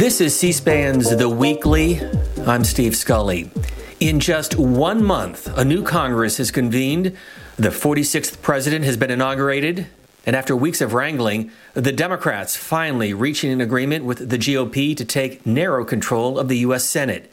[0.00, 2.00] This is C SPAN's The Weekly.
[2.46, 3.50] I'm Steve Scully.
[4.00, 7.14] In just one month, a new Congress has convened,
[7.58, 9.88] the 46th president has been inaugurated,
[10.24, 15.04] and after weeks of wrangling, the Democrats finally reaching an agreement with the GOP to
[15.04, 16.86] take narrow control of the U.S.
[16.86, 17.30] Senate.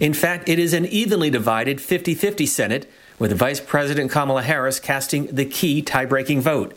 [0.00, 4.80] In fact, it is an evenly divided 50 50 Senate, with Vice President Kamala Harris
[4.80, 6.74] casting the key tie breaking vote.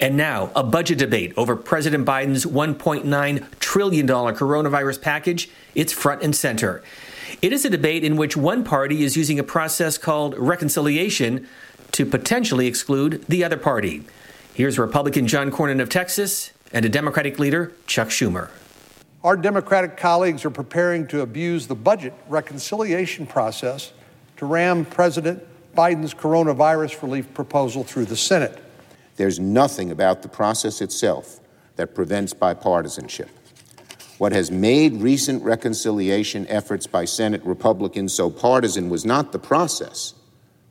[0.00, 5.50] And now, a budget debate over President Biden's $1.9 trillion coronavirus package.
[5.74, 6.84] It's front and center.
[7.42, 11.48] It is a debate in which one party is using a process called reconciliation
[11.92, 14.04] to potentially exclude the other party.
[14.54, 18.50] Here's Republican John Cornyn of Texas and a Democratic leader, Chuck Schumer.
[19.24, 23.92] Our Democratic colleagues are preparing to abuse the budget reconciliation process
[24.36, 25.44] to ram President
[25.76, 28.62] Biden's coronavirus relief proposal through the Senate.
[29.18, 31.40] There's nothing about the process itself
[31.74, 33.28] that prevents bipartisanship.
[34.18, 40.14] What has made recent reconciliation efforts by Senate Republicans so partisan was not the process,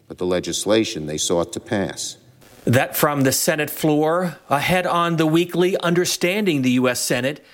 [0.08, 2.18] but the legislation they sought to pass.
[2.64, 7.02] That from the Senate floor, ahead on the weekly Understanding the U.S.
[7.02, 7.46] Senate,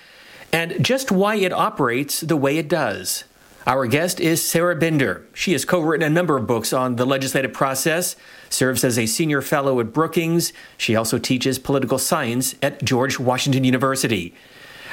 [0.52, 3.24] and just why it operates the way it does.
[3.66, 5.26] Our guest is Sarah Binder.
[5.32, 8.14] She has co written a number of books on the legislative process,
[8.50, 10.52] serves as a senior fellow at Brookings.
[10.76, 14.34] She also teaches political science at George Washington University.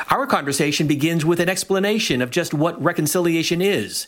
[0.10, 4.08] Our conversation begins with an explanation of just what reconciliation is.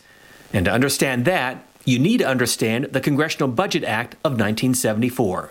[0.53, 5.49] And to understand that, you need to understand the Congressional Budget Act of 1974.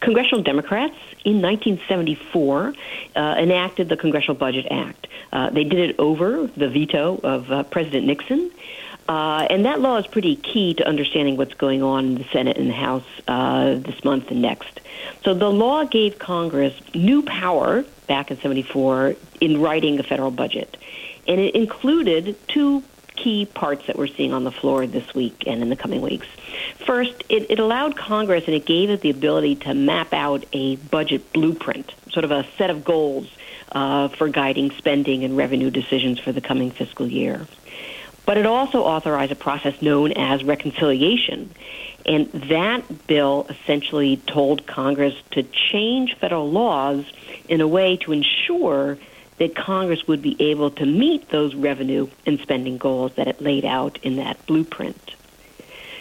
[0.00, 0.94] Congressional Democrats
[1.24, 2.74] in 1974
[3.16, 5.06] uh, enacted the Congressional Budget Act.
[5.32, 8.50] Uh, they did it over the veto of uh, President Nixon.
[9.08, 12.56] Uh, and that law is pretty key to understanding what's going on in the Senate
[12.56, 14.80] and the House uh, this month and next.
[15.24, 20.76] So the law gave Congress new power back in 74 in writing the federal budget.
[21.26, 22.82] And it included two
[23.16, 26.26] key parts that we're seeing on the floor this week and in the coming weeks.
[26.86, 30.76] First, it, it allowed Congress and it gave it the ability to map out a
[30.76, 33.28] budget blueprint, sort of a set of goals
[33.72, 37.46] uh, for guiding spending and revenue decisions for the coming fiscal year.
[38.26, 41.50] But it also authorized a process known as reconciliation.
[42.06, 47.04] And that bill essentially told Congress to change federal laws
[47.48, 48.98] in a way to ensure
[49.38, 53.64] that Congress would be able to meet those revenue and spending goals that it laid
[53.64, 55.14] out in that blueprint.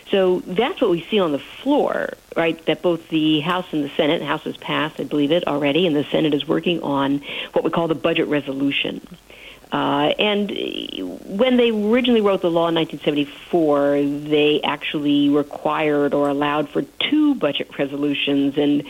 [0.10, 2.64] So that's what we see on the floor, right?
[2.68, 5.88] That both the House and the Senate, the House has passed, I believe it already,
[5.88, 7.24] and the Senate is working on
[7.54, 9.02] what we call the budget resolution.
[9.72, 10.52] Uh, and
[11.26, 17.34] when they originally wrote the law in 1974, they actually required or allowed for two
[17.34, 18.56] budget resolutions.
[18.56, 18.84] And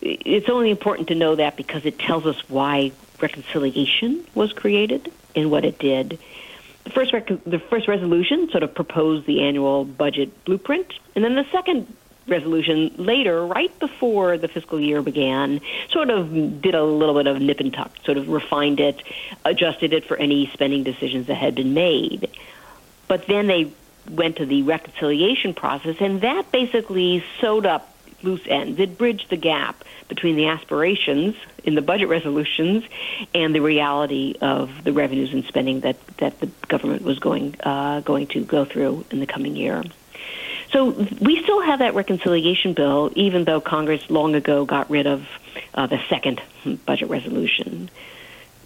[0.00, 2.92] it's only important to know that because it tells us why
[3.22, 6.18] reconciliation was created and what it did.
[6.84, 11.36] The first, rec- the first resolution sort of proposed the annual budget blueprint, and then
[11.36, 11.94] the second
[12.26, 15.60] resolution later, right before the fiscal year began,
[15.90, 19.02] sort of did a little bit of nip and tuck, sort of refined it,
[19.44, 22.30] adjusted it for any spending decisions that had been made.
[23.08, 23.72] But then they
[24.10, 27.91] went to the reconciliation process, and that basically sewed up
[28.22, 28.78] loose ends.
[28.78, 31.34] It bridged the gap between the aspirations
[31.64, 32.84] in the budget resolutions
[33.34, 38.00] and the reality of the revenues and spending that, that the government was going uh,
[38.00, 39.82] going to go through in the coming year.
[40.70, 40.90] So
[41.20, 45.26] we still have that reconciliation bill, even though Congress long ago got rid of
[45.74, 46.40] uh, the second
[46.86, 47.90] budget resolution.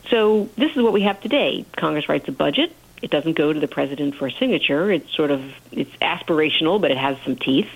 [0.09, 1.65] So this is what we have today.
[1.77, 2.73] Congress writes a budget.
[3.03, 4.91] It doesn't go to the president for a signature.
[4.91, 5.43] It's sort of
[5.73, 7.71] it's aspirational, but it has some teeth.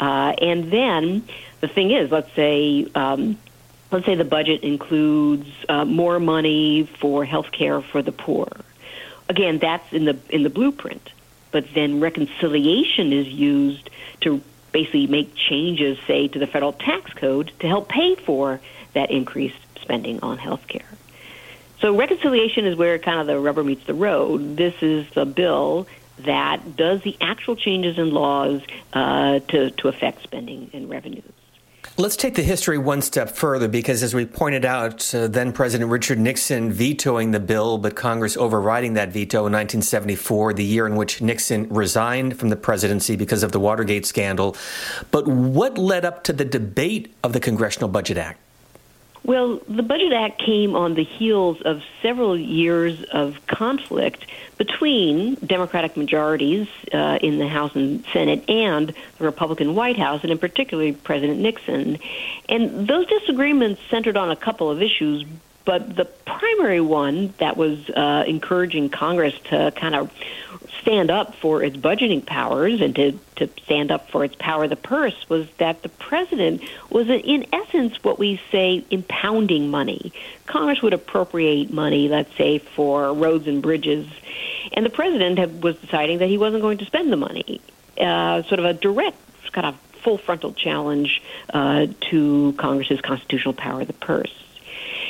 [0.00, 1.24] Uh, and then
[1.60, 2.86] the thing is, let's say.
[2.94, 3.38] Um,
[3.90, 8.48] let's say the budget includes uh, more money for health care for the poor.
[9.28, 11.12] Again, that's in the in the blueprint
[11.52, 13.90] but then reconciliation is used
[14.22, 18.60] to basically make changes, say, to the federal tax code to help pay for
[18.94, 20.88] that increased spending on health care.
[21.82, 24.56] So reconciliation is where kind of the rubber meets the road.
[24.56, 25.88] This is the bill
[26.18, 28.62] that does the actual changes in laws
[28.92, 31.24] uh, to, to affect spending and revenues.
[31.98, 35.90] Let's take the history one step further because, as we pointed out, uh, then President
[35.90, 40.94] Richard Nixon vetoing the bill, but Congress overriding that veto in 1974, the year in
[40.94, 44.56] which Nixon resigned from the presidency because of the Watergate scandal.
[45.10, 48.41] But what led up to the debate of the Congressional Budget Act?
[49.24, 54.26] Well, the Budget Act came on the heels of several years of conflict
[54.58, 58.88] between Democratic majorities uh, in the House and Senate and
[59.18, 61.98] the Republican White House, and in particular President Nixon.
[62.48, 65.24] And those disagreements centered on a couple of issues,
[65.64, 70.10] but the primary one that was uh, encouraging Congress to kind of
[70.82, 74.70] stand up for its budgeting powers and to, to stand up for its power of
[74.70, 80.12] the purse was that the president was, in essence, what we say impounding money.
[80.46, 84.06] Congress would appropriate money, let's say, for roads and bridges,
[84.72, 87.60] and the president had, was deciding that he wasn't going to spend the money.
[87.98, 89.16] Uh, sort of a direct,
[89.52, 94.32] kind of full frontal challenge uh, to Congress's constitutional power of the purse.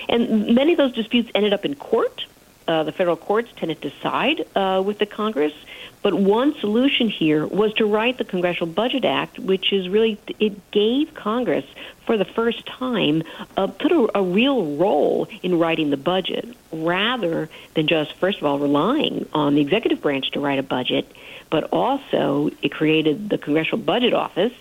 [0.08, 2.26] And many of those disputes ended up in court.
[2.72, 5.52] Uh, the federal courts tended to side uh, with the Congress.
[6.00, 10.54] But one solution here was to write the Congressional Budget Act, which is really, it
[10.70, 11.66] gave Congress,
[12.06, 13.24] for the first time,
[13.58, 18.44] uh, put a, a real role in writing the budget, rather than just, first of
[18.46, 21.04] all, relying on the executive branch to write a budget,
[21.50, 24.54] but also it created the Congressional Budget Office,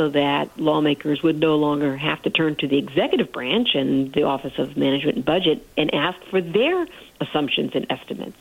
[0.00, 4.22] so that lawmakers would no longer have to turn to the executive branch and the
[4.22, 6.86] Office of Management and Budget and ask for their
[7.20, 8.38] assumptions and estimates.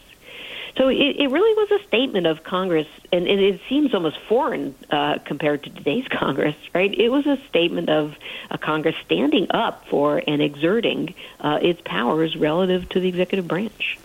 [0.77, 5.17] So it, it really was a statement of Congress, and, it seems almost foreign uh,
[5.25, 6.97] compared to today's Congress, right?
[6.97, 8.15] It was a statement of
[8.49, 13.99] a Congress standing up for and exerting uh, its powers relative to the executive branch.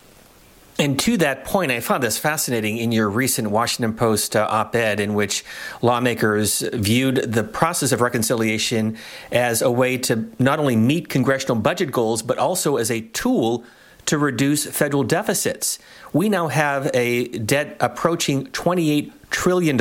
[0.76, 4.74] And to that point, I found this fascinating in your recent Washington Post uh, op
[4.74, 5.44] ed, in which
[5.82, 8.96] lawmakers viewed the process of reconciliation
[9.30, 13.64] as a way to not only meet congressional budget goals, but also as a tool
[14.06, 15.78] to reduce federal deficits.
[16.12, 19.80] We now have a debt approaching $28 trillion,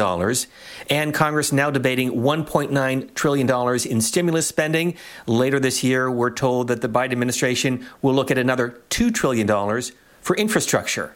[0.90, 4.96] and Congress now debating $1.9 trillion in stimulus spending.
[5.26, 9.48] Later this year, we're told that the Biden administration will look at another $2 trillion
[10.24, 11.16] for infrastructure.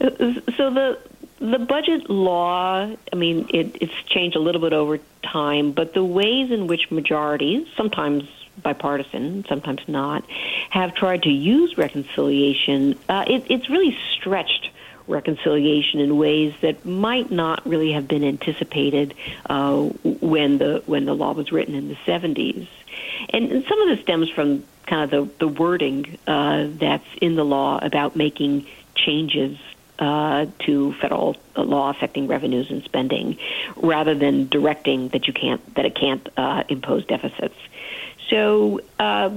[0.00, 0.98] So the
[1.38, 6.04] the budget law, I mean, it, it's changed a little bit over time, but the
[6.04, 8.24] ways in which majorities, sometimes
[8.62, 10.24] bipartisan, sometimes not,
[10.70, 14.70] have tried to use reconciliation, uh, it, it's really stretched
[15.08, 19.14] reconciliation in ways that might not really have been anticipated
[19.50, 19.82] uh,
[20.20, 22.68] when the when the law was written in the 70s.
[23.30, 27.34] And, and some of this stems from kind of the, the wording uh, that's in
[27.34, 29.56] the law about making changes
[29.98, 33.38] uh, to federal law affecting revenues and spending,
[33.76, 37.54] rather than directing that you can't that it can't uh, impose deficits.
[38.28, 39.30] So uh,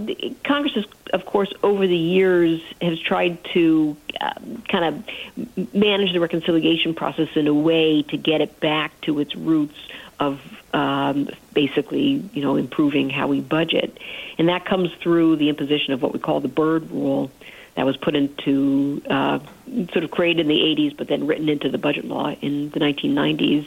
[0.43, 4.33] Congress, has, of course, over the years has tried to uh,
[4.67, 9.35] kind of manage the reconciliation process in a way to get it back to its
[9.35, 9.77] roots
[10.19, 10.41] of
[10.75, 13.97] um, basically, you know, improving how we budget,
[14.37, 17.31] and that comes through the imposition of what we call the Byrd Rule,
[17.75, 19.39] that was put into uh,
[19.91, 22.79] sort of created in the 80s, but then written into the budget law in the
[22.79, 23.65] 1990s.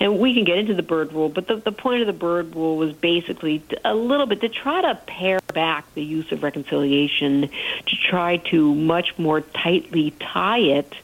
[0.00, 2.54] And we can get into the Byrd Rule, but the, the point of the Byrd
[2.54, 7.50] Rule was basically a little bit to try to pare back the use of reconciliation,
[7.86, 10.94] to try to much more tightly tie it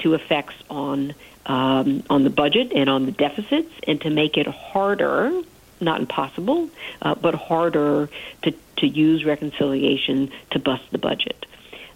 [0.00, 1.14] to effects on
[1.46, 5.32] um, on the budget and on the deficits, and to make it harder,
[5.80, 6.68] not impossible,
[7.00, 8.08] uh, but harder
[8.42, 11.46] to to use reconciliation to bust the budget.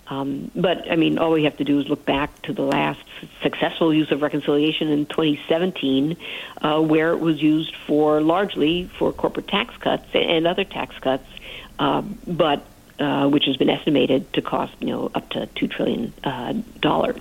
[0.08, 3.00] Um, but I mean, all we have to do is look back to the last
[3.43, 6.16] successful use of reconciliation in 2017,
[6.62, 11.26] uh, where it was used for largely for corporate tax cuts and other tax cuts,
[11.78, 12.64] uh, but
[13.00, 17.20] uh, which has been estimated to cost you know up to two trillion uh, dollars.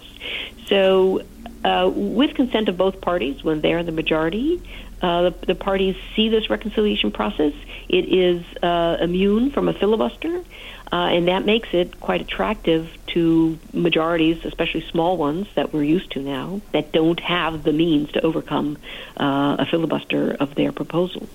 [0.68, 1.24] So,
[1.66, 4.62] uh, with consent of both parties, when they're in the majority,
[5.02, 7.54] uh, the, the, parties see this reconciliation process.
[7.90, 10.44] It is uh, immune from a filibuster,
[10.92, 16.12] uh, and that makes it quite attractive to majorities, especially small ones that we're used
[16.12, 18.78] to now, that don't have the means to overcome
[19.18, 21.30] uh, a filibuster of their proposals.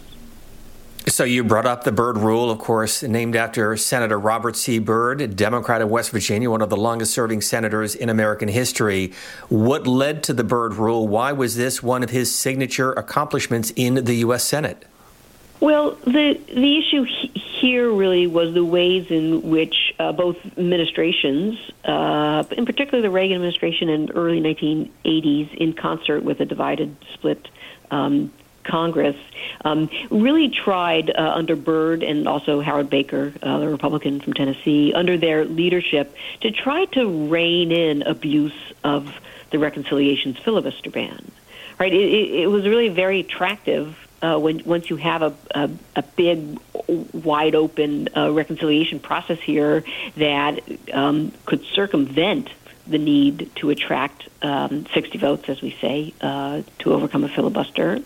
[1.07, 4.79] So you brought up the Byrd Rule, of course, named after Senator Robert C.
[4.79, 9.13] Byrd, Democrat of West Virginia, one of the longest serving senators in American history.
[9.49, 11.09] What led to the Byrd Rule?
[11.09, 14.45] Why was this one of his signature accomplishments in the U.S.
[14.45, 14.85] Senate?
[15.59, 17.05] Well, the the issue
[17.35, 23.37] here really was the ways in which uh, both administrations, uh, in particular the Reagan
[23.37, 27.49] administration in early 1980s, in concert with a divided, split
[27.91, 28.33] um,
[28.71, 29.17] Congress
[29.65, 34.93] um, really tried uh, under Byrd and also Howard Baker, uh, the Republican from Tennessee,
[34.95, 39.13] under their leadership to try to rein in abuse of
[39.51, 41.31] the reconciliations filibuster ban.
[41.79, 46.03] Right, it, it, was really very attractive uh, when once you have a, a, a
[46.03, 46.59] big,
[47.15, 49.83] wide open uh, reconciliation process here
[50.17, 50.61] that
[50.93, 52.51] um, could circumvent
[52.91, 58.01] the need to attract um, 60 votes, as we say, uh, to overcome a filibuster.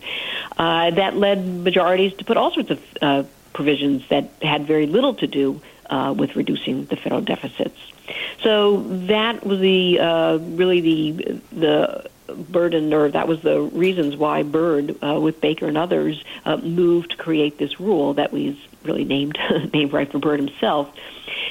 [0.56, 3.22] Uh, that led majorities to put all sorts of uh,
[3.52, 5.60] provisions that had very little to do
[5.90, 7.78] uh, with reducing the federal deficits.
[8.42, 14.42] So that was the uh, really the the burden, or that was the reasons why
[14.42, 16.22] Byrd, uh, with Baker and others,
[16.62, 19.38] moved to create this rule that was really named
[19.72, 20.94] named right for Byrd himself,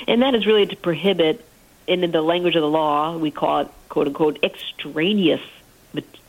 [0.08, 1.46] and that is really to prohibit,
[1.88, 5.42] and in the language of the law, we call it quote unquote extraneous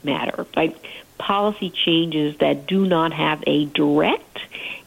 [0.02, 0.76] matter, right?
[1.18, 4.40] Policy changes that do not have a direct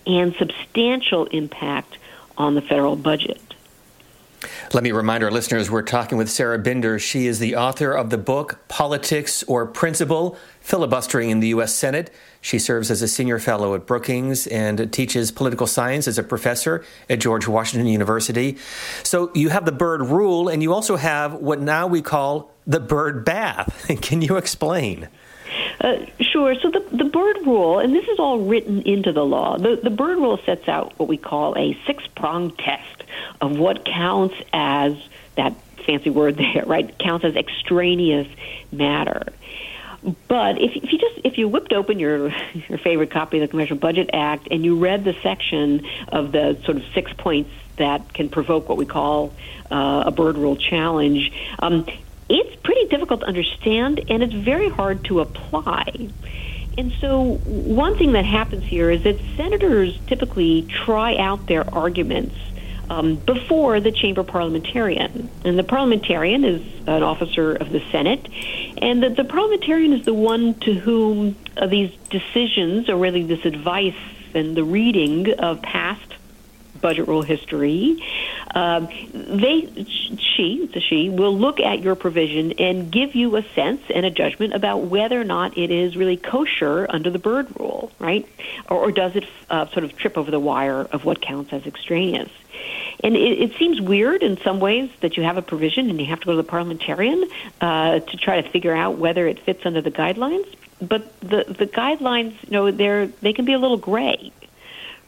[0.05, 1.97] and substantial impact
[2.37, 3.41] on the federal budget.
[4.73, 6.99] Let me remind our listeners we're talking with Sarah Binder.
[6.99, 11.73] She is the author of the book Politics or Principle Filibustering in the U.S.
[11.73, 12.13] Senate.
[12.47, 16.85] She serves as a senior fellow at Brookings and teaches political science as a professor
[17.09, 18.55] at George Washington University.
[19.03, 22.79] So you have the Byrd rule, and you also have what now we call the
[22.79, 23.91] Byrd bath.
[24.01, 25.09] Can you explain?
[25.81, 26.55] Uh, sure.
[26.55, 29.89] So the, the Byrd rule, and this is all written into the law, the, the
[29.89, 33.03] Byrd rule sets out what we call a six pronged test
[33.41, 34.95] of what counts as
[35.35, 35.53] that
[35.85, 36.97] fancy word there, right?
[36.97, 38.27] Counts as extraneous
[38.71, 39.33] matter.
[40.27, 42.29] But if, if you just if you whipped open your
[42.69, 46.59] your favorite copy of the Congressional Budget Act and you read the section of the
[46.65, 49.33] sort of six points that can provoke what we call
[49.71, 51.85] uh, a Byrd rule challenge, um,
[52.29, 56.09] it's pretty difficult to understand and it's very hard to apply.
[56.77, 62.35] And so, one thing that happens here is that senators typically try out their arguments
[62.89, 65.29] um, before the chamber parliamentarian.
[65.43, 68.27] And the parliamentarian is an officer of the Senate,
[68.81, 73.45] and the, the parliamentarian is the one to whom uh, these decisions, or really this
[73.45, 73.95] advice
[74.33, 76.13] and the reading of past
[76.81, 78.03] budget rule history,
[78.53, 79.85] um, they,
[80.35, 84.53] she, she, will look at your provision and give you a sense and a judgment
[84.53, 88.27] about whether or not it is really kosher under the Byrd rule, right?
[88.69, 91.65] Or, or does it uh, sort of trip over the wire of what counts as
[91.65, 92.29] extraneous?
[93.03, 96.07] And it, it, seems weird in some ways that you have a provision and you
[96.07, 97.29] have to go to the parliamentarian
[97.61, 100.51] uh, to try to figure out whether it fits under the guidelines.
[100.79, 104.31] But the the guidelines, you know, they're they can be a little gray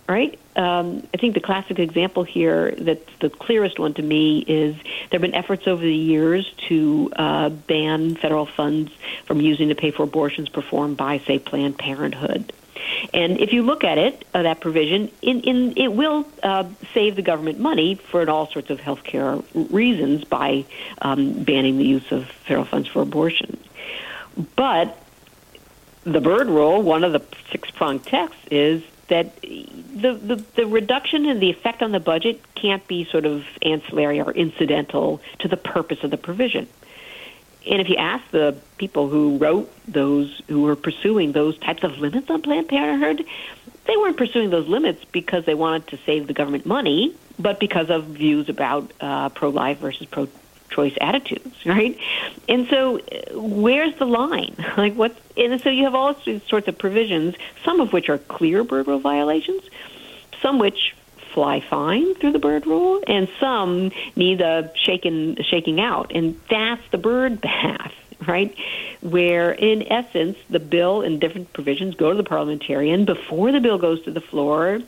[0.10, 0.40] right?
[0.56, 5.20] Um, I think the classic example here, that's the clearest one to me, is there
[5.20, 8.92] have been efforts over the years to uh, ban federal funds
[9.26, 12.52] from using to pay for abortions performed by, say, Planned Parenthood.
[13.14, 17.16] And if you look at it, uh, that provision, in, in, it will uh, save
[17.16, 20.66] the government money for all sorts of health care reasons by
[21.02, 23.58] um, banning the use of federal funds for abortion.
[24.56, 24.98] But
[26.04, 27.22] the Byrd rule, one of the
[27.52, 32.42] six pronged texts, is that the, the, the reduction in the effect on the budget
[32.56, 36.68] can't be sort of ancillary or incidental to the purpose of the provision.
[37.68, 41.98] And if you ask the people who wrote those, who were pursuing those types of
[41.98, 43.26] limits on Planned Parenthood,
[43.86, 47.90] they weren't pursuing those limits because they wanted to save the government money, but because
[47.90, 50.28] of views about uh, pro-life versus pro
[50.70, 51.98] choice attitudes, right?
[52.48, 54.56] And so, uh, where's the line?
[54.78, 55.18] Like, what?
[55.36, 56.16] And so you have all
[56.48, 57.36] sorts of provisions,
[57.66, 59.64] some of which are clear Byrd violations,
[60.42, 60.96] some which
[61.34, 66.82] fly fine through the Byrd rule, and some need a shaking shaking out, and that's
[66.92, 67.94] the Byrd bath,
[68.28, 68.56] right?
[69.02, 73.78] Where, in essence, the bill and different provisions go to the parliamentarian before the bill
[73.78, 74.80] goes to the floor,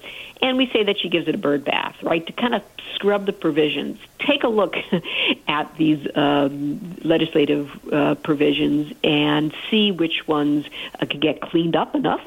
[0.42, 2.64] and we say that she gives it a Byrd bath, right, to kind of
[2.96, 4.00] scrub the provisions.
[4.20, 4.76] Take a look
[5.48, 10.66] at these um, legislative uh, provisions and see which ones
[11.00, 12.22] uh, can get cleaned up enough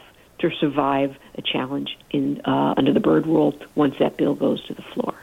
[0.50, 4.74] to survive a challenge in uh, under the Byrd rule once that bill goes to
[4.74, 5.14] the floor.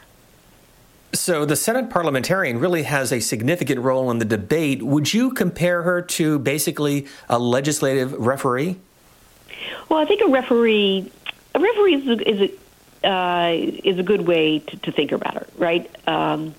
[1.14, 4.82] So the Senate parliamentarian really has a significant role in the debate.
[4.82, 8.78] Would you compare her to basically a legislative referee?
[9.90, 11.12] Well, I think a referee
[11.54, 12.52] a referee is a, is
[13.04, 13.52] a, uh,
[13.84, 15.90] is a good way to, to, think about it, right?
[16.08, 16.56] Um,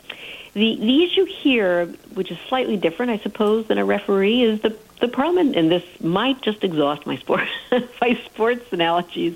[0.54, 4.76] the the issue here, which is slightly different, I suppose, than a referee, is the
[5.00, 7.48] the Parliament, and this might just exhaust my sport,
[8.00, 9.34] my sports analogies,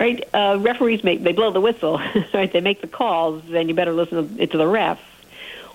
[0.00, 0.22] right?
[0.32, 2.00] Uh, referees make they blow the whistle,
[2.34, 2.50] right?
[2.52, 5.00] They make the calls, and you better listen to, to the ref.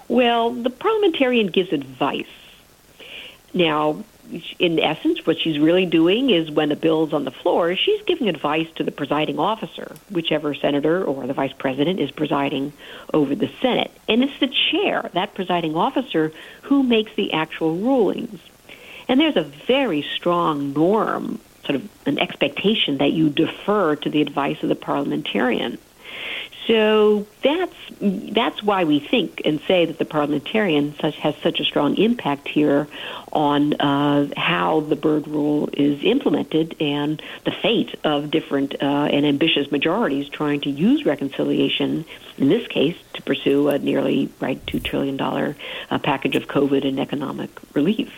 [0.07, 2.25] Well, the parliamentarian gives advice.
[3.53, 4.03] Now,
[4.59, 8.29] in essence, what she's really doing is when the bill's on the floor, she's giving
[8.29, 12.73] advice to the presiding officer, whichever senator or the vice president is presiding
[13.13, 13.91] over the Senate.
[14.07, 16.31] And it's the chair, that presiding officer,
[16.63, 18.39] who makes the actual rulings.
[19.07, 24.21] And there's a very strong norm, sort of an expectation that you defer to the
[24.21, 25.77] advice of the parliamentarian.
[26.67, 31.63] So that's that's why we think and say that the parliamentarian such has such a
[31.63, 32.89] strong impact here
[33.31, 39.25] on uh, how the Byrd rule is implemented and the fate of different uh, and
[39.25, 42.03] ambitious majorities trying to use reconciliation
[42.37, 45.55] in this case to pursue a nearly right two trillion dollar
[45.89, 48.11] uh, package of COVID and economic relief.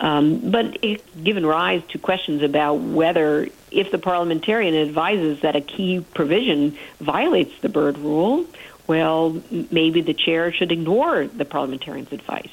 [0.00, 5.60] Um, but it's given rise to questions about whether, if the parliamentarian advises that a
[5.60, 8.46] key provision violates the Byrd rule,
[8.86, 12.50] well, maybe the chair should ignore the parliamentarian's advice.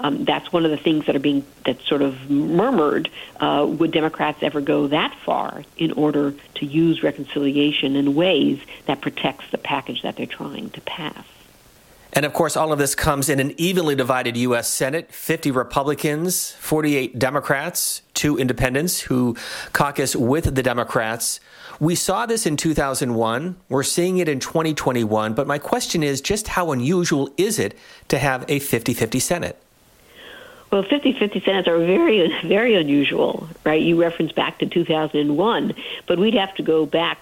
[0.00, 3.08] Um, that's one of the things that are being that sort of murmured.
[3.38, 9.00] Uh, would Democrats ever go that far in order to use reconciliation in ways that
[9.00, 11.24] protects the package that they're trying to pass?
[12.14, 14.68] And of course, all of this comes in an evenly divided U.S.
[14.68, 19.36] Senate 50 Republicans, 48 Democrats, two independents who
[19.72, 21.40] caucus with the Democrats.
[21.80, 23.56] We saw this in 2001.
[23.68, 25.34] We're seeing it in 2021.
[25.34, 27.76] But my question is just how unusual is it
[28.08, 29.60] to have a 50 50 Senate?
[30.70, 33.82] Well, 50 50 Senates are very, very unusual, right?
[33.82, 35.74] You reference back to 2001,
[36.06, 37.18] but we'd have to go back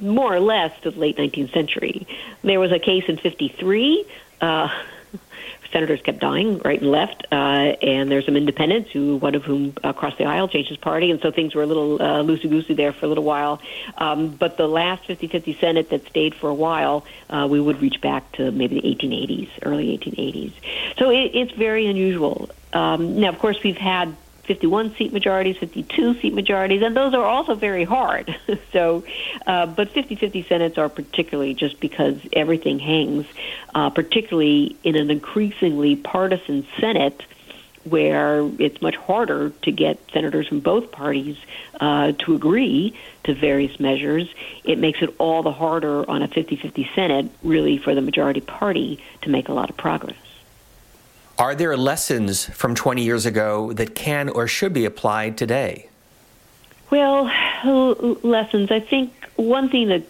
[0.00, 2.06] more or less to the late 19th century.
[2.42, 4.04] There was a case in 53.
[4.40, 4.68] Uh,
[5.72, 9.74] senators kept dying right and left, uh, and there's some independents who, one of whom
[9.82, 12.48] uh, crossed the aisle, changed his party, and so things were a little uh, loosey
[12.48, 13.60] goosey there for a little while.
[13.98, 18.00] Um, but the last 50-50 Senate that stayed for a while, uh, we would reach
[18.00, 20.52] back to maybe the 1880s, early 1880s.
[20.98, 22.48] So it, it's very unusual.
[22.72, 27.24] Um, now, of course, we've had 51 seat majorities, 52 seat majorities, and those are
[27.24, 28.34] also very hard.
[28.72, 29.04] so,
[29.46, 33.26] uh, but 50 50 Senates are particularly just because everything hangs,
[33.74, 37.22] uh, particularly in an increasingly partisan Senate
[37.84, 41.36] where it's much harder to get senators from both parties
[41.80, 42.92] uh, to agree
[43.24, 44.28] to various measures.
[44.64, 48.40] It makes it all the harder on a 50 50 Senate, really, for the majority
[48.40, 50.16] party to make a lot of progress.
[51.38, 55.88] Are there lessons from 20 years ago that can or should be applied today?
[56.90, 57.30] Well,
[58.22, 58.70] lessons.
[58.70, 60.02] I think one thing to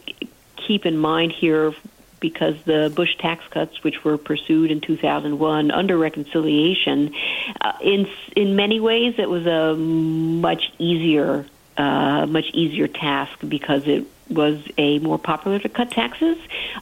[0.57, 1.75] keep in mind here,
[2.21, 7.13] because the Bush tax cuts, which were pursued in 2001 under reconciliation,
[7.61, 11.45] uh, in in many ways it was a much easier,
[11.77, 16.37] uh, much easier task because it was a more popular to cut taxes,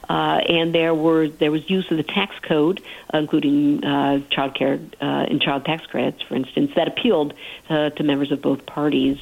[0.09, 2.81] uh, and there were there was use of the tax code,
[3.13, 7.33] uh, including uh, child care uh, and child tax credits, for instance, that appealed
[7.69, 9.19] uh, to members of both parties.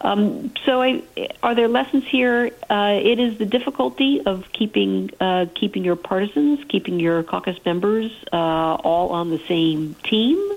[0.00, 1.02] Um, so, I,
[1.42, 2.50] are there lessons here?
[2.68, 8.12] Uh, it is the difficulty of keeping uh, keeping your partisans, keeping your caucus members
[8.32, 10.49] uh, all on the same team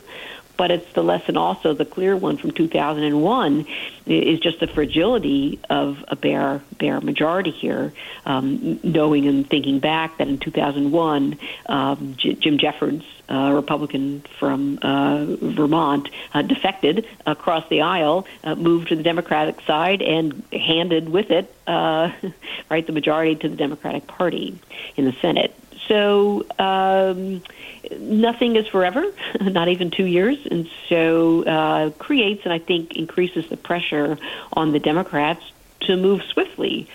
[0.64, 3.66] but it's the lesson also, the clear one from 2001,
[4.06, 7.92] is just the fragility of a bare bare majority here.
[8.26, 14.80] Um, knowing and thinking back that in 2001, um, J- Jim Jeffords, a Republican from
[14.82, 21.10] uh, Vermont, uh, defected across the aisle, uh, moved to the Democratic side, and handed
[21.10, 22.10] with it, uh,
[22.70, 24.58] right, the majority to the Democratic Party
[24.96, 25.54] in the Senate.
[25.88, 27.44] So um,
[28.00, 29.04] nothing is forever,
[29.42, 34.18] not even two years, and so uh, creates and I think increases the pressure
[34.54, 35.44] on the Democrats
[35.82, 36.88] to move swiftly.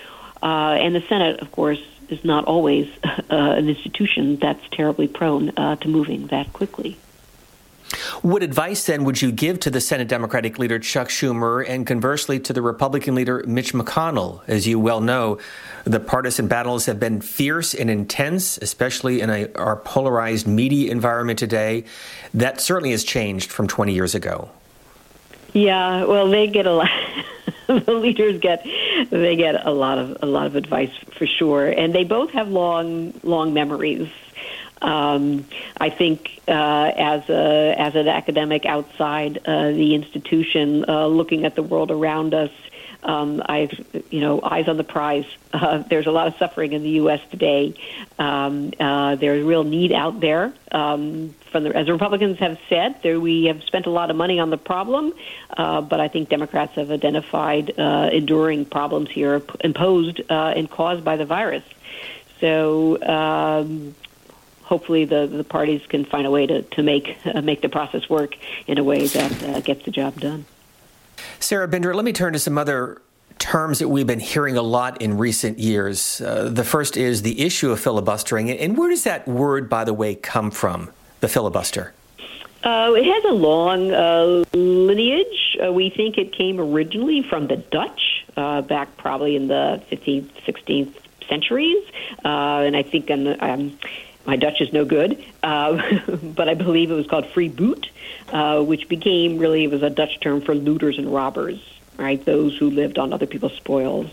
[0.42, 5.50] Uh, and the Senate, of course, is not always uh, an institution that's terribly prone
[5.50, 6.96] uh, to moving that quickly.
[8.22, 12.38] What advice then would you give to the Senate Democratic leader Chuck Schumer and conversely
[12.40, 14.42] to the Republican leader Mitch McConnell?
[14.46, 15.38] As you well know,
[15.84, 21.38] the partisan battles have been fierce and intense, especially in a, our polarized media environment
[21.38, 21.84] today.
[22.34, 24.50] That certainly has changed from 20 years ago.
[25.54, 26.90] Yeah, well, they get a lot.
[27.66, 28.66] the leaders get
[29.10, 32.48] they get a lot of a lot of advice for sure, and they both have
[32.48, 34.08] long long memories
[34.82, 35.46] um,
[35.80, 41.54] I think uh, as a as an academic outside uh, the institution, uh, looking at
[41.54, 42.50] the world around us,
[43.02, 43.72] um, I've
[44.10, 45.26] you know eyes on the prize.
[45.50, 47.22] Uh, there's a lot of suffering in the U.S.
[47.30, 47.72] today.
[48.18, 50.52] Um, uh, there's real need out there.
[50.70, 54.38] Um, from the, as Republicans have said, there, we have spent a lot of money
[54.38, 55.14] on the problem,
[55.56, 61.02] uh, but I think Democrats have identified uh, enduring problems here imposed uh, and caused
[61.02, 61.64] by the virus.
[62.40, 63.94] So um,
[64.68, 68.08] hopefully the, the parties can find a way to, to make, uh, make the process
[68.10, 70.44] work in a way that uh, gets the job done.
[71.40, 73.00] Sarah Binder, let me turn to some other
[73.38, 76.20] terms that we've been hearing a lot in recent years.
[76.20, 78.50] Uh, the first is the issue of filibustering.
[78.50, 81.94] And where does that word, by the way, come from, the filibuster?
[82.62, 85.56] Uh, it has a long uh, lineage.
[85.64, 90.28] Uh, we think it came originally from the Dutch uh, back probably in the 15th,
[90.44, 90.92] 16th
[91.28, 91.82] centuries,
[92.24, 93.78] uh, and I think in um,
[94.28, 95.80] my Dutch is no good, uh,
[96.22, 97.88] but I believe it was called freeboot,
[98.30, 101.58] uh, which became really it was a Dutch term for looters and robbers,
[101.96, 102.22] right?
[102.22, 104.10] Those who lived on other people's spoils.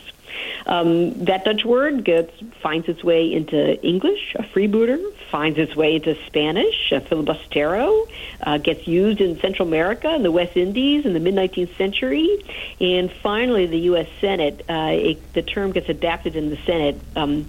[0.68, 5.96] Um, that Dutch word gets finds its way into English, a freebooter, finds its way
[5.96, 8.08] into Spanish, a filibustero,
[8.42, 12.42] uh, gets used in Central America and the West Indies in the mid 19th century,
[12.80, 14.08] and finally the U.S.
[14.22, 14.62] Senate.
[14.70, 17.48] Uh, it, the term gets adapted in the Senate um,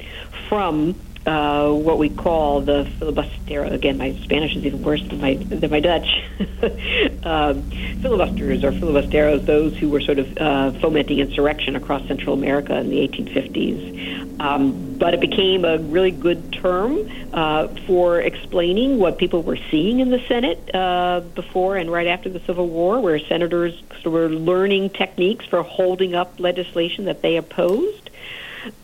[0.48, 0.96] from
[1.26, 3.72] uh, what we call the filibustero.
[3.72, 6.22] Again, my Spanish is even worse than my than my Dutch.
[7.24, 7.62] um,
[8.00, 12.90] filibusters or filibusteros, those who were sort of uh, fomenting insurrection across Central America in
[12.90, 14.40] the 1850s.
[14.40, 20.00] Um, but it became a really good term uh, for explaining what people were seeing
[20.00, 24.90] in the Senate uh, before and right after the Civil War, where senators were learning
[24.90, 28.10] techniques for holding up legislation that they opposed.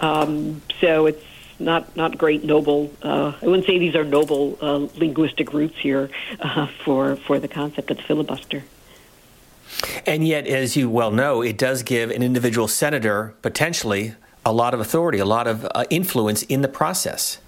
[0.01, 1.25] Um, so it's
[1.62, 2.92] not not great noble.
[3.03, 7.48] Uh, I wouldn't say these are noble uh, linguistic roots here uh, for for the
[7.48, 8.64] concept of the filibuster.
[10.07, 14.75] And yet, as you well know, it does give an individual senator potentially a lot
[14.75, 17.38] of authority, a lot of uh, influence in the process.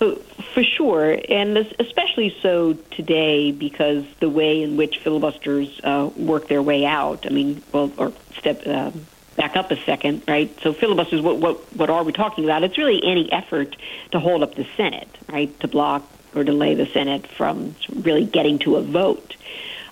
[0.00, 0.14] Uh,
[0.54, 6.62] for sure, and especially so today because the way in which filibusters uh, work their
[6.62, 7.26] way out.
[7.26, 9.06] I mean, well, or step um,
[9.40, 10.54] back up a second, right?
[10.60, 12.62] So filibusters, what, what, what are we talking about?
[12.62, 13.74] It's really any effort
[14.10, 15.58] to hold up the Senate, right?
[15.60, 16.02] To block
[16.34, 19.36] or delay the Senate from really getting to a vote.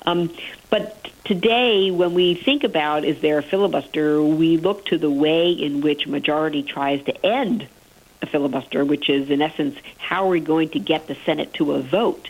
[0.05, 0.37] Um,
[0.69, 5.51] but today, when we think about is there a filibuster, we look to the way
[5.51, 7.67] in which majority tries to end
[8.21, 11.73] a filibuster, which is in essence, how are we going to get the Senate to
[11.73, 12.29] a vote?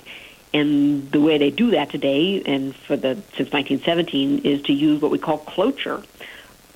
[0.54, 5.02] And the way they do that today, and for the since 1917, is to use
[5.02, 6.04] what we call cloture,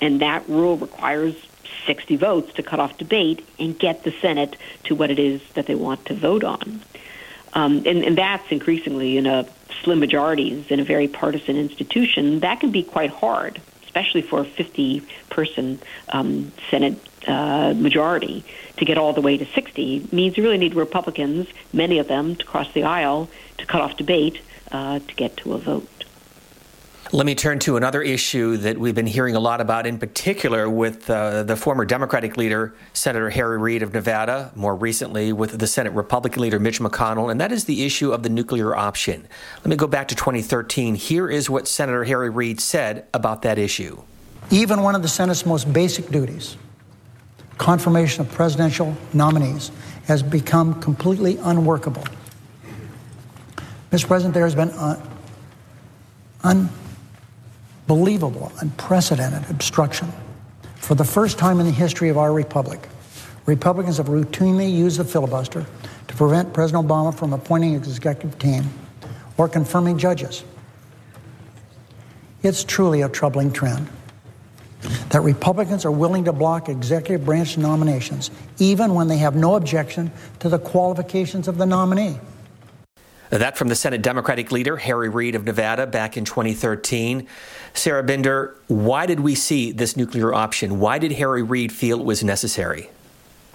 [0.03, 1.35] and that rule requires
[1.87, 5.67] 60 votes to cut off debate and get the Senate to what it is that
[5.67, 6.83] they want to vote on.
[7.55, 9.47] Um, and, and that's increasingly in a
[9.83, 12.41] slim majorities in a very partisan institution.
[12.41, 18.45] That can be quite hard, especially for a 50 person um, Senate uh, majority
[18.79, 22.35] to get all the way to 60 means you really need Republicans, many of them,
[22.37, 24.41] to cross the aisle to cut off debate
[24.73, 25.87] uh, to get to a vote.
[27.15, 30.71] Let me turn to another issue that we've been hearing a lot about, in particular
[30.71, 35.67] with uh, the former Democratic leader, Senator Harry Reid of Nevada, more recently with the
[35.67, 39.29] Senate Republican leader, Mitch McConnell, and that is the issue of the nuclear option.
[39.59, 40.95] Let me go back to 2013.
[40.95, 44.03] Here is what Senator Harry Reid said about that issue.
[44.51, 46.57] Even one of the Senate's most basic duties,
[47.59, 49.71] confirmation of presidential nominees,
[50.07, 52.05] has become completely unworkable.
[53.91, 54.07] Mr.
[54.07, 54.99] President, there has been uh,
[56.43, 56.71] un-
[57.89, 60.13] unbelievable, unprecedented obstruction.
[60.77, 62.89] For the first time in the history of our republic,
[63.47, 65.67] Republicans have routinely used the filibuster
[66.09, 68.65] to prevent President Obama from appointing his executive team
[69.37, 70.45] or confirming judges.
[72.43, 73.89] It's truly a troubling trend
[75.11, 80.11] that Republicans are willing to block executive branch nominations even when they have no objection
[80.41, 82.19] to the qualifications of the nominee.
[83.33, 87.27] That from the Senate Democratic leader, Harry Reid of Nevada, back in 2013.
[87.73, 90.79] Sarah Binder, why did we see this nuclear option?
[90.79, 92.91] Why did Harry Reid feel it was necessary?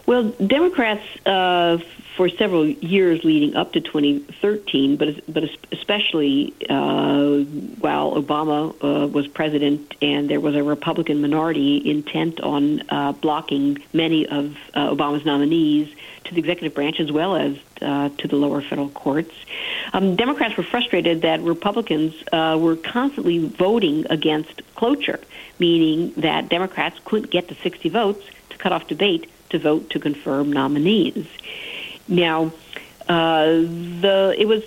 [0.08, 1.80] Well, Democrats uh,
[2.15, 5.43] for several years leading up to 2013, but but
[5.74, 7.39] especially uh,
[7.82, 13.84] while Obama uh, was president and there was a Republican minority intent on uh, blocking
[13.91, 15.93] many of uh, Obama's nominees
[16.24, 19.36] to the executive branch as well as uh, to the lower federal courts.
[19.91, 25.20] Um, Democrats were frustrated that Republicans uh, were constantly voting against cloture,
[25.60, 29.99] meaning that Democrats couldn't get to 60 votes to cut off debate to vote to
[29.99, 31.27] confirm nominees.
[32.07, 32.51] Now,
[33.07, 34.63] uh, the it was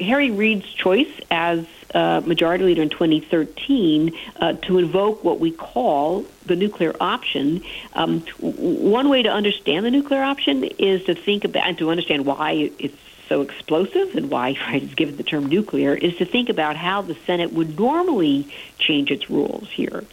[0.00, 6.26] Harry Reid's choice as uh, majority leader in 2013 uh, to invoke what we call
[6.46, 7.62] the nuclear option.
[7.92, 12.26] Um, one way to understand the nuclear option is to think about and to understand
[12.26, 16.48] why it's so explosive and why right, it's given the term nuclear is to think
[16.48, 20.04] about how the Senate would normally change its rules here.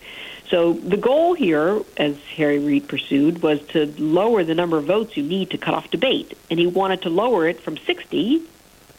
[0.52, 5.16] So the goal here, as Harry Reid pursued, was to lower the number of votes
[5.16, 8.44] you need to cut off debate, and he wanted to lower it from 60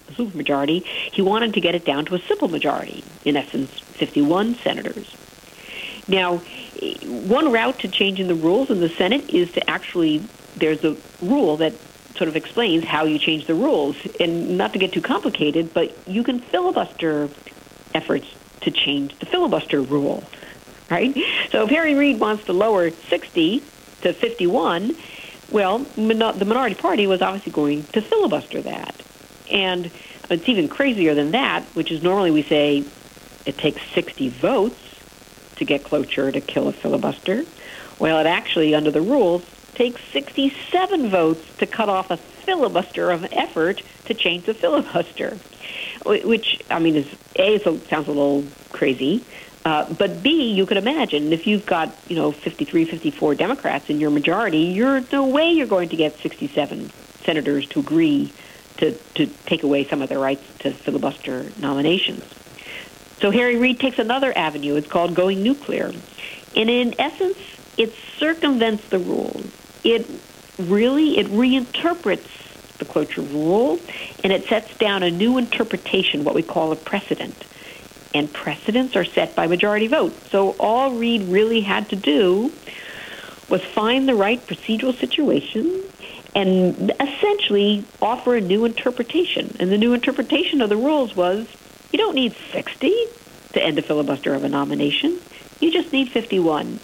[0.09, 0.85] a supermajority.
[1.12, 5.15] He wanted to get it down to a simple majority, in essence, 51 senators.
[6.09, 6.38] Now,
[7.05, 10.19] one route to changing the rules in the Senate is to actually,
[10.57, 11.75] there's a rule that
[12.17, 13.97] sort of explains how you change the rules.
[14.19, 17.29] And not to get too complicated, but you can filibuster
[17.95, 18.27] efforts
[18.62, 20.25] to change the filibuster rule,
[20.93, 21.17] right?
[21.51, 23.63] So if Harry Reid wants to lower 60
[24.03, 24.95] to 51,
[25.51, 28.95] well, the minority party was obviously going to filibuster that.
[29.51, 29.91] And
[30.31, 32.85] it's even crazier than that, which is normally we say
[33.47, 34.79] it takes 60 votes
[35.57, 37.45] to get cloture to kill a filibuster.
[37.99, 39.43] Well, it actually, under the rules,
[39.75, 45.39] takes 67 votes to cut off a filibuster of effort to change the filibuster,
[46.05, 49.25] which, I mean, is A, so sounds a little crazy.
[49.64, 54.01] Uh, but B, you could imagine if you've got, you know, 53, 54 Democrats in
[54.01, 56.90] your majority, you're no way you're going to get 67
[57.25, 58.33] senators to agree
[58.79, 62.25] to, to take away some of their rights to filibuster nominations.
[63.20, 64.75] So Harry Reid takes another avenue.
[64.75, 65.92] It's called going nuclear.
[66.57, 67.38] And in essence,
[67.77, 69.46] it circumvents the rules.
[69.85, 70.09] It
[70.59, 73.79] really, it reinterprets the cloture rule,
[74.25, 77.44] and it sets down a new interpretation, what we call a precedent.
[78.14, 80.12] And precedents are set by majority vote.
[80.31, 82.53] So all Reid really had to do
[83.48, 85.83] was find the right procedural situation
[86.35, 89.57] and essentially offer a new interpretation.
[89.61, 91.46] And the new interpretation of the rules was
[91.92, 92.92] you don't need 60
[93.53, 95.18] to end a filibuster of a nomination.
[95.61, 96.81] You just need 51.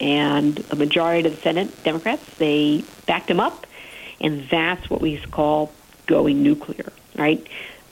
[0.00, 3.66] And a majority of the Senate Democrats, they backed him up.
[4.20, 5.72] And that's what we call
[6.06, 7.46] going nuclear, right?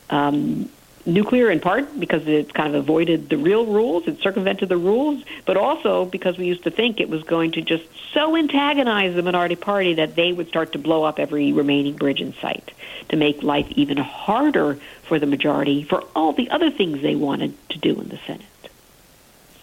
[0.09, 0.69] Um,
[1.07, 5.23] nuclear in part because it kind of avoided the real rules, it circumvented the rules,
[5.47, 9.23] but also because we used to think it was going to just so antagonize the
[9.23, 12.73] minority party that they would start to blow up every remaining bridge in sight
[13.09, 17.55] to make life even harder for the majority for all the other things they wanted
[17.71, 18.47] to do in the Senate.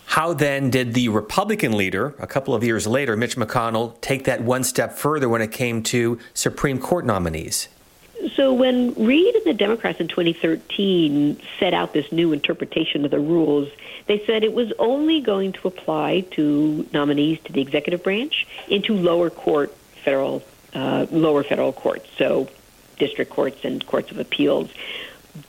[0.06, 4.42] How then did the Republican leader, a couple of years later, Mitch McConnell, take that
[4.42, 7.68] one step further when it came to Supreme Court nominees?
[8.36, 13.20] So when Reid and the Democrats in 2013 set out this new interpretation of the
[13.20, 13.70] rules,
[14.08, 18.94] they said it was only going to apply to nominees to the executive branch into
[18.94, 22.50] lower court federal uh, lower federal courts, so
[22.98, 24.72] district courts and courts of appeals.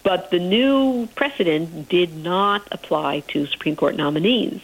[0.02, 4.60] But the new precedent did not apply to Supreme Court nominees.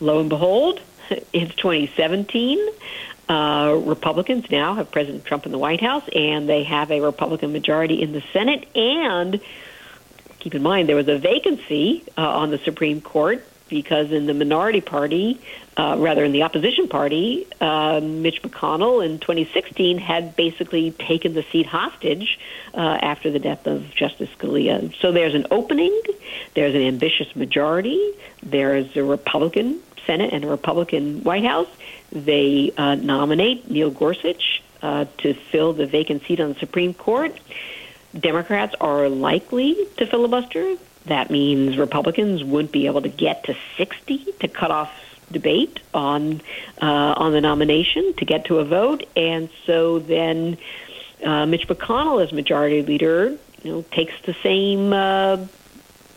[0.00, 0.80] Lo and behold,
[1.32, 2.58] it's 2017.
[3.28, 7.52] Uh, Republicans now have President Trump in the White House, and they have a Republican
[7.52, 8.66] majority in the Senate.
[8.74, 9.40] And
[10.38, 14.34] keep in mind, there was a vacancy uh, on the Supreme Court because in the
[14.34, 15.38] minority party,
[15.76, 21.44] uh, rather in the opposition party, uh, Mitch McConnell in 2016 had basically taken the
[21.52, 22.38] seat hostage
[22.74, 24.94] uh, after the death of Justice Scalia.
[25.00, 26.00] So there's an opening,
[26.54, 28.12] there's an ambitious majority,
[28.42, 31.68] there's a Republican Senate and a Republican White House.
[32.10, 37.38] They uh, nominate Neil Gorsuch uh, to fill the vacant seat on the Supreme Court.
[38.18, 40.76] Democrats are likely to filibuster.
[41.06, 44.90] That means Republicans wouldn't be able to get to 60 to cut off
[45.30, 46.40] debate on
[46.80, 50.56] uh, on the nomination to get to a vote, and so then
[51.24, 55.38] uh, Mitch McConnell, as majority leader, you know, takes the same uh,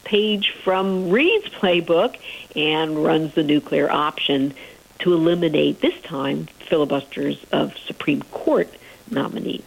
[0.04, 2.18] page from Reid's playbook
[2.56, 4.54] and runs the nuclear option
[5.02, 8.70] to eliminate this time filibusters of Supreme Court
[9.10, 9.64] nominees.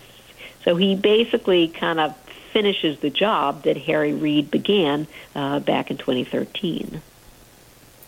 [0.65, 2.17] So he basically kind of
[2.53, 7.03] finishes the job that Harry Reid began uh, back in 2013.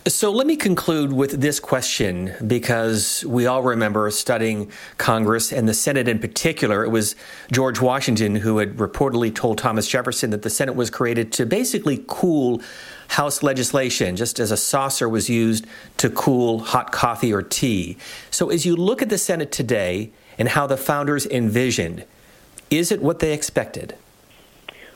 [0.07, 5.73] So let me conclude with this question because we all remember studying Congress and the
[5.73, 6.85] Senate in particular.
[6.85, 7.15] It was
[7.51, 12.05] George Washington who had reportedly told Thomas Jefferson that the Senate was created to basically
[12.07, 12.61] cool
[13.09, 15.65] House legislation, just as a saucer was used
[15.97, 17.97] to cool hot coffee or tea.
[18.31, 22.05] So as you look at the Senate today and how the founders envisioned,
[22.69, 23.95] is it what they expected?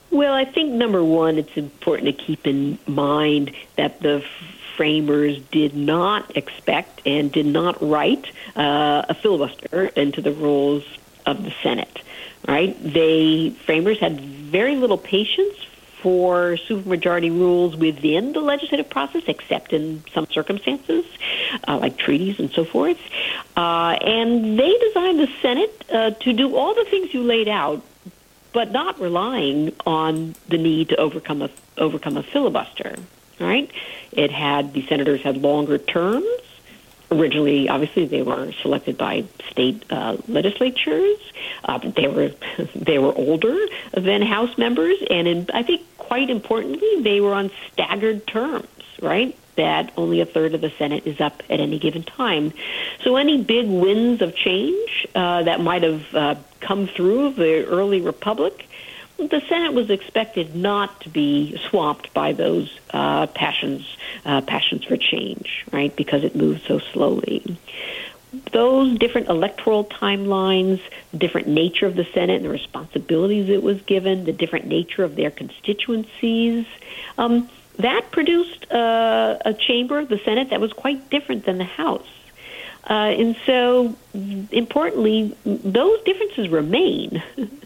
[0.10, 4.24] Well, I think number one, it's important to keep in mind that the
[4.76, 10.84] framers did not expect and did not write uh, a filibuster into the rules
[11.26, 12.00] of the Senate.
[12.48, 12.76] Right?
[12.82, 15.56] They framers had very little patience
[16.02, 21.06] for supermajority rules within the legislative process, except in some circumstances,
[21.68, 22.98] uh, like treaties and so forth.
[23.56, 27.84] Uh, and they designed the Senate uh, to do all the things you laid out,
[28.52, 32.96] but not relying on the need to overcome a overcome a filibuster
[33.42, 33.70] right?
[34.12, 36.26] It had the senators had longer terms.
[37.12, 41.18] Originally, obviously, they were selected by state uh, legislatures.
[41.66, 42.32] Uh, they were
[42.76, 43.58] they were older
[43.94, 48.68] than House members, and in, I think quite importantly, they were on staggered terms.
[49.02, 52.54] Right, that only a third of the Senate is up at any given time.
[53.04, 58.02] So any big winds of change uh, that might have uh, come through the early
[58.02, 58.68] republic
[59.30, 63.86] the Senate was expected not to be swamped by those uh, passions,
[64.26, 65.96] uh, passions for change, right?
[65.96, 67.58] Because it moved so slowly.
[68.52, 70.80] those different electoral timelines,
[71.12, 75.04] the different nature of the Senate and the responsibilities it was given, the different nature
[75.04, 76.66] of their constituencies,
[77.18, 82.08] um, that produced uh, a chamber, the Senate, that was quite different than the House.
[82.90, 83.96] Uh, and so,
[84.52, 87.22] importantly, those differences remain.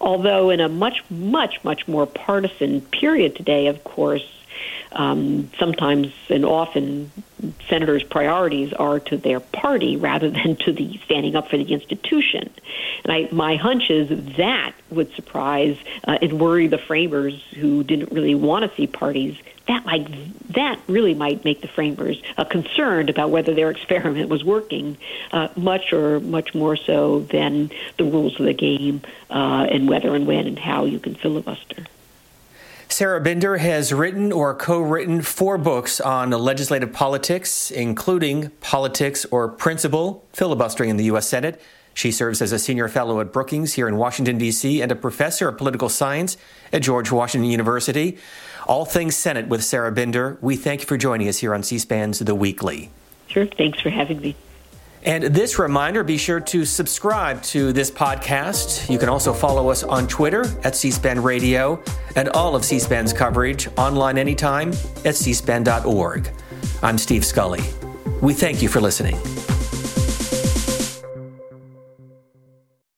[0.00, 4.26] Although, in a much, much, much more partisan period today, of course,
[4.92, 7.10] um, sometimes and often
[7.68, 12.50] senators' priorities are to their party rather than to the standing up for the institution.
[13.04, 18.12] And I, my hunch is that would surprise uh, and worry the framers who didn't
[18.12, 19.38] really want to see parties.
[19.68, 20.08] That might
[20.52, 24.96] that really might make the framers uh, concerned about whether their experiment was working,
[25.32, 30.14] uh, much or much more so than the rules of the game uh, and whether
[30.14, 31.86] and when and how you can filibuster.
[32.92, 39.48] Sarah Binder has written or co written four books on legislative politics, including Politics or
[39.48, 41.28] Principle, Filibustering in the U.S.
[41.28, 41.60] Senate.
[41.94, 45.48] She serves as a senior fellow at Brookings here in Washington, D.C., and a professor
[45.48, 46.36] of political science
[46.72, 48.18] at George Washington University.
[48.66, 50.36] All things Senate with Sarah Binder.
[50.40, 52.90] We thank you for joining us here on C SPAN's The Weekly.
[53.28, 53.46] Sure.
[53.46, 54.34] Thanks for having me.
[55.02, 58.90] And this reminder be sure to subscribe to this podcast.
[58.90, 61.82] You can also follow us on Twitter at C SPAN Radio
[62.16, 66.30] and all of C SPAN's coverage online anytime at cspan.org.
[66.82, 67.62] I'm Steve Scully.
[68.20, 69.16] We thank you for listening.